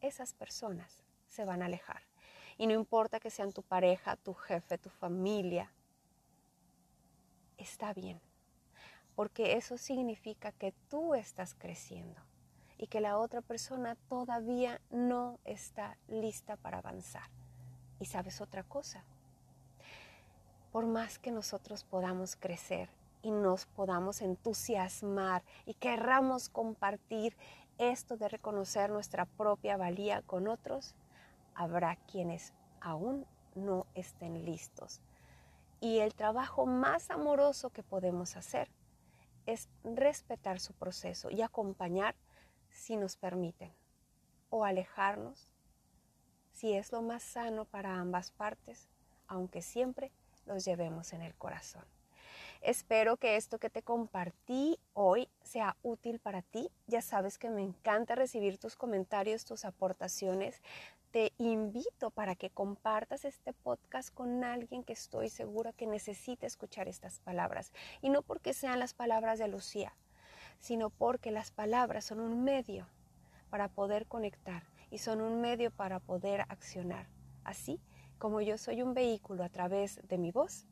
esas 0.01 0.33
personas 0.33 1.05
se 1.27 1.45
van 1.45 1.63
a 1.63 1.67
alejar. 1.67 2.03
Y 2.57 2.67
no 2.67 2.73
importa 2.73 3.21
que 3.21 3.31
sean 3.31 3.53
tu 3.53 3.63
pareja, 3.63 4.17
tu 4.17 4.35
jefe, 4.35 4.79
tu 4.79 4.91
familia, 4.91 5.73
está 7.59 7.93
bien, 7.93 8.21
porque 9.15 9.57
eso 9.57 9.77
significa 9.77 10.53
que 10.53 10.73
tú 10.89 11.15
estás 11.15 11.55
creciendo 11.55 12.21
y 12.79 12.87
que 12.87 13.01
la 13.01 13.19
otra 13.19 13.43
persona 13.43 13.97
todavía 14.09 14.81
no 14.91 15.39
está 15.45 15.99
lista 16.07 16.57
para 16.57 16.79
avanzar. 16.79 17.29
Y 18.01 18.07
sabes 18.07 18.41
otra 18.41 18.63
cosa, 18.63 19.05
por 20.79 20.87
más 20.87 21.19
que 21.19 21.33
nosotros 21.33 21.83
podamos 21.83 22.37
crecer 22.37 22.89
y 23.23 23.33
nos 23.33 23.67
podamos 23.67 24.23
entusiasmar 24.23 25.43
y 25.67 25.75
querramos 25.75 26.49
compartir 26.49 27.37
esto 27.79 28.17
de 28.17 28.29
reconocer 28.29 28.89
nuestra 28.89 29.25
propia 29.25 29.77
valía 29.77 30.23
con 30.23 30.47
otros, 30.47 30.95
habrá 31.57 31.97
quienes 31.97 32.53
aún 32.81 33.27
no 33.57 33.89
estén 33.97 34.45
listos. 34.45 35.01
Y 35.81 35.99
el 35.99 36.15
trabajo 36.15 36.65
más 36.65 37.11
amoroso 37.11 37.71
que 37.71 37.83
podemos 37.83 38.37
hacer 38.37 38.71
es 39.47 39.69
respetar 39.83 40.61
su 40.61 40.75
proceso 40.75 41.29
y 41.29 41.43
acompañar 41.43 42.15
si 42.71 42.97
nos 42.97 43.17
permiten 43.17 43.73
o 44.49 44.65
alejarnos 44.65 45.51
si 46.53 46.75
es 46.75 46.93
lo 46.93 47.03
más 47.03 47.25
sano 47.25 47.65
para 47.65 47.99
ambas 47.99 48.31
partes, 48.31 48.89
aunque 49.27 49.61
siempre 49.61 50.13
los 50.49 50.65
llevemos 50.65 51.13
en 51.13 51.23
el 51.23 51.35
corazón. 51.37 51.85
Espero 52.61 53.19
que 53.19 53.37
esto 53.37 53.59
que 53.59 53.71
te 53.71 53.83
compartí 53.83 54.81
hoy 54.93 55.29
sea 55.43 55.77
útil 55.83 56.19
para 56.19 56.43
ti. 56.43 56.73
Ya 56.89 57.03
sabes 57.03 57.39
que 57.39 57.51
me 57.51 57.63
encanta 57.63 58.17
recibir 58.17 58.59
tus 58.59 58.75
comentarios, 58.75 59.45
tus 59.45 59.65
aportaciones 59.65 60.61
te 61.11 61.33
invito 61.39 62.11
para 62.11 62.35
que 62.35 62.51
compartas 62.51 63.25
este 63.25 63.53
podcast 63.53 64.13
con 64.13 64.45
alguien 64.45 64.85
que 64.85 64.93
estoy 64.93 65.31
segura 65.31 65.73
que 65.73 65.87
necesite 65.87 66.47
escuchar 66.47 66.87
estas 66.87 67.21
palabras. 67.21 67.73
Y 68.03 68.11
no 68.11 68.23
porque 68.23 68.53
sean 68.53 68.79
las 68.79 68.93
palabras 68.93 69.39
de 69.39 69.49
Lucía, 69.49 69.95
sino 70.59 70.91
porque 70.91 71.31
las 71.31 71.51
palabras 71.51 72.05
son 72.05 72.21
un 72.21 72.45
medio 72.45 72.87
para 73.49 73.69
poder 73.69 74.07
conectar 74.07 74.65
y 74.91 74.99
son 74.99 75.23
un 75.23 75.41
medio 75.41 75.71
para 75.71 75.99
poder 75.99 76.43
accionar. 76.43 77.07
Así 77.43 77.81
como 78.19 78.41
yo 78.41 78.59
soy 78.59 78.83
un 78.83 78.95
vehículo 78.95 79.45
a 79.45 79.49
través 79.49 80.01
de 80.09 80.19
mi 80.19 80.33
voz 80.33 80.67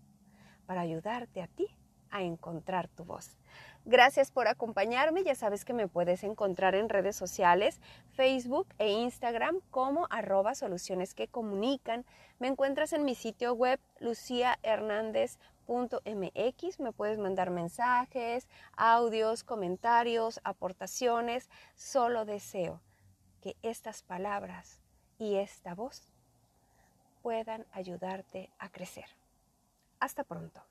para 0.67 0.83
ayudarte 0.83 1.43
a 1.43 1.47
ti 1.47 1.69
a 2.11 2.23
encontrar 2.23 2.89
tu 2.89 3.05
voz. 3.05 3.37
Gracias 3.85 4.31
por 4.31 4.49
acompañarme. 4.49 5.23
Ya 5.23 5.35
sabes 5.35 5.65
que 5.65 5.73
me 5.73 5.89
puedes 5.89 6.25
encontrar 6.25 6.75
en 6.75 6.89
redes 6.89 7.15
sociales, 7.15 7.81
Facebook 8.11 8.69
e 8.79 8.91
Instagram 8.91 9.61
como 9.71 10.07
arroba 10.11 10.55
soluciones 10.55 11.15
que 11.15 11.29
comunican. 11.29 12.05
Me 12.39 12.49
encuentras 12.49 12.93
en 12.93 13.05
mi 13.05 13.15
sitio 13.15 13.55
web 13.55 13.79
luciahernandez.mx. 14.01 16.81
Me 16.81 16.93
puedes 16.93 17.19
mandar 17.19 17.51
mensajes, 17.51 18.49
audios, 18.77 19.45
comentarios, 19.45 20.41
aportaciones. 20.43 21.49
Solo 21.75 22.25
deseo 22.25 22.83
que 23.41 23.57
estas 23.63 24.03
palabras 24.03 24.81
y 25.19 25.37
esta 25.37 25.75
voz 25.75 26.09
puedan 27.27 27.67
ayudarte 27.73 28.51
a 28.61 28.69
crecer. 28.69 29.07
Hasta 29.99 30.23
pronto. 30.23 30.63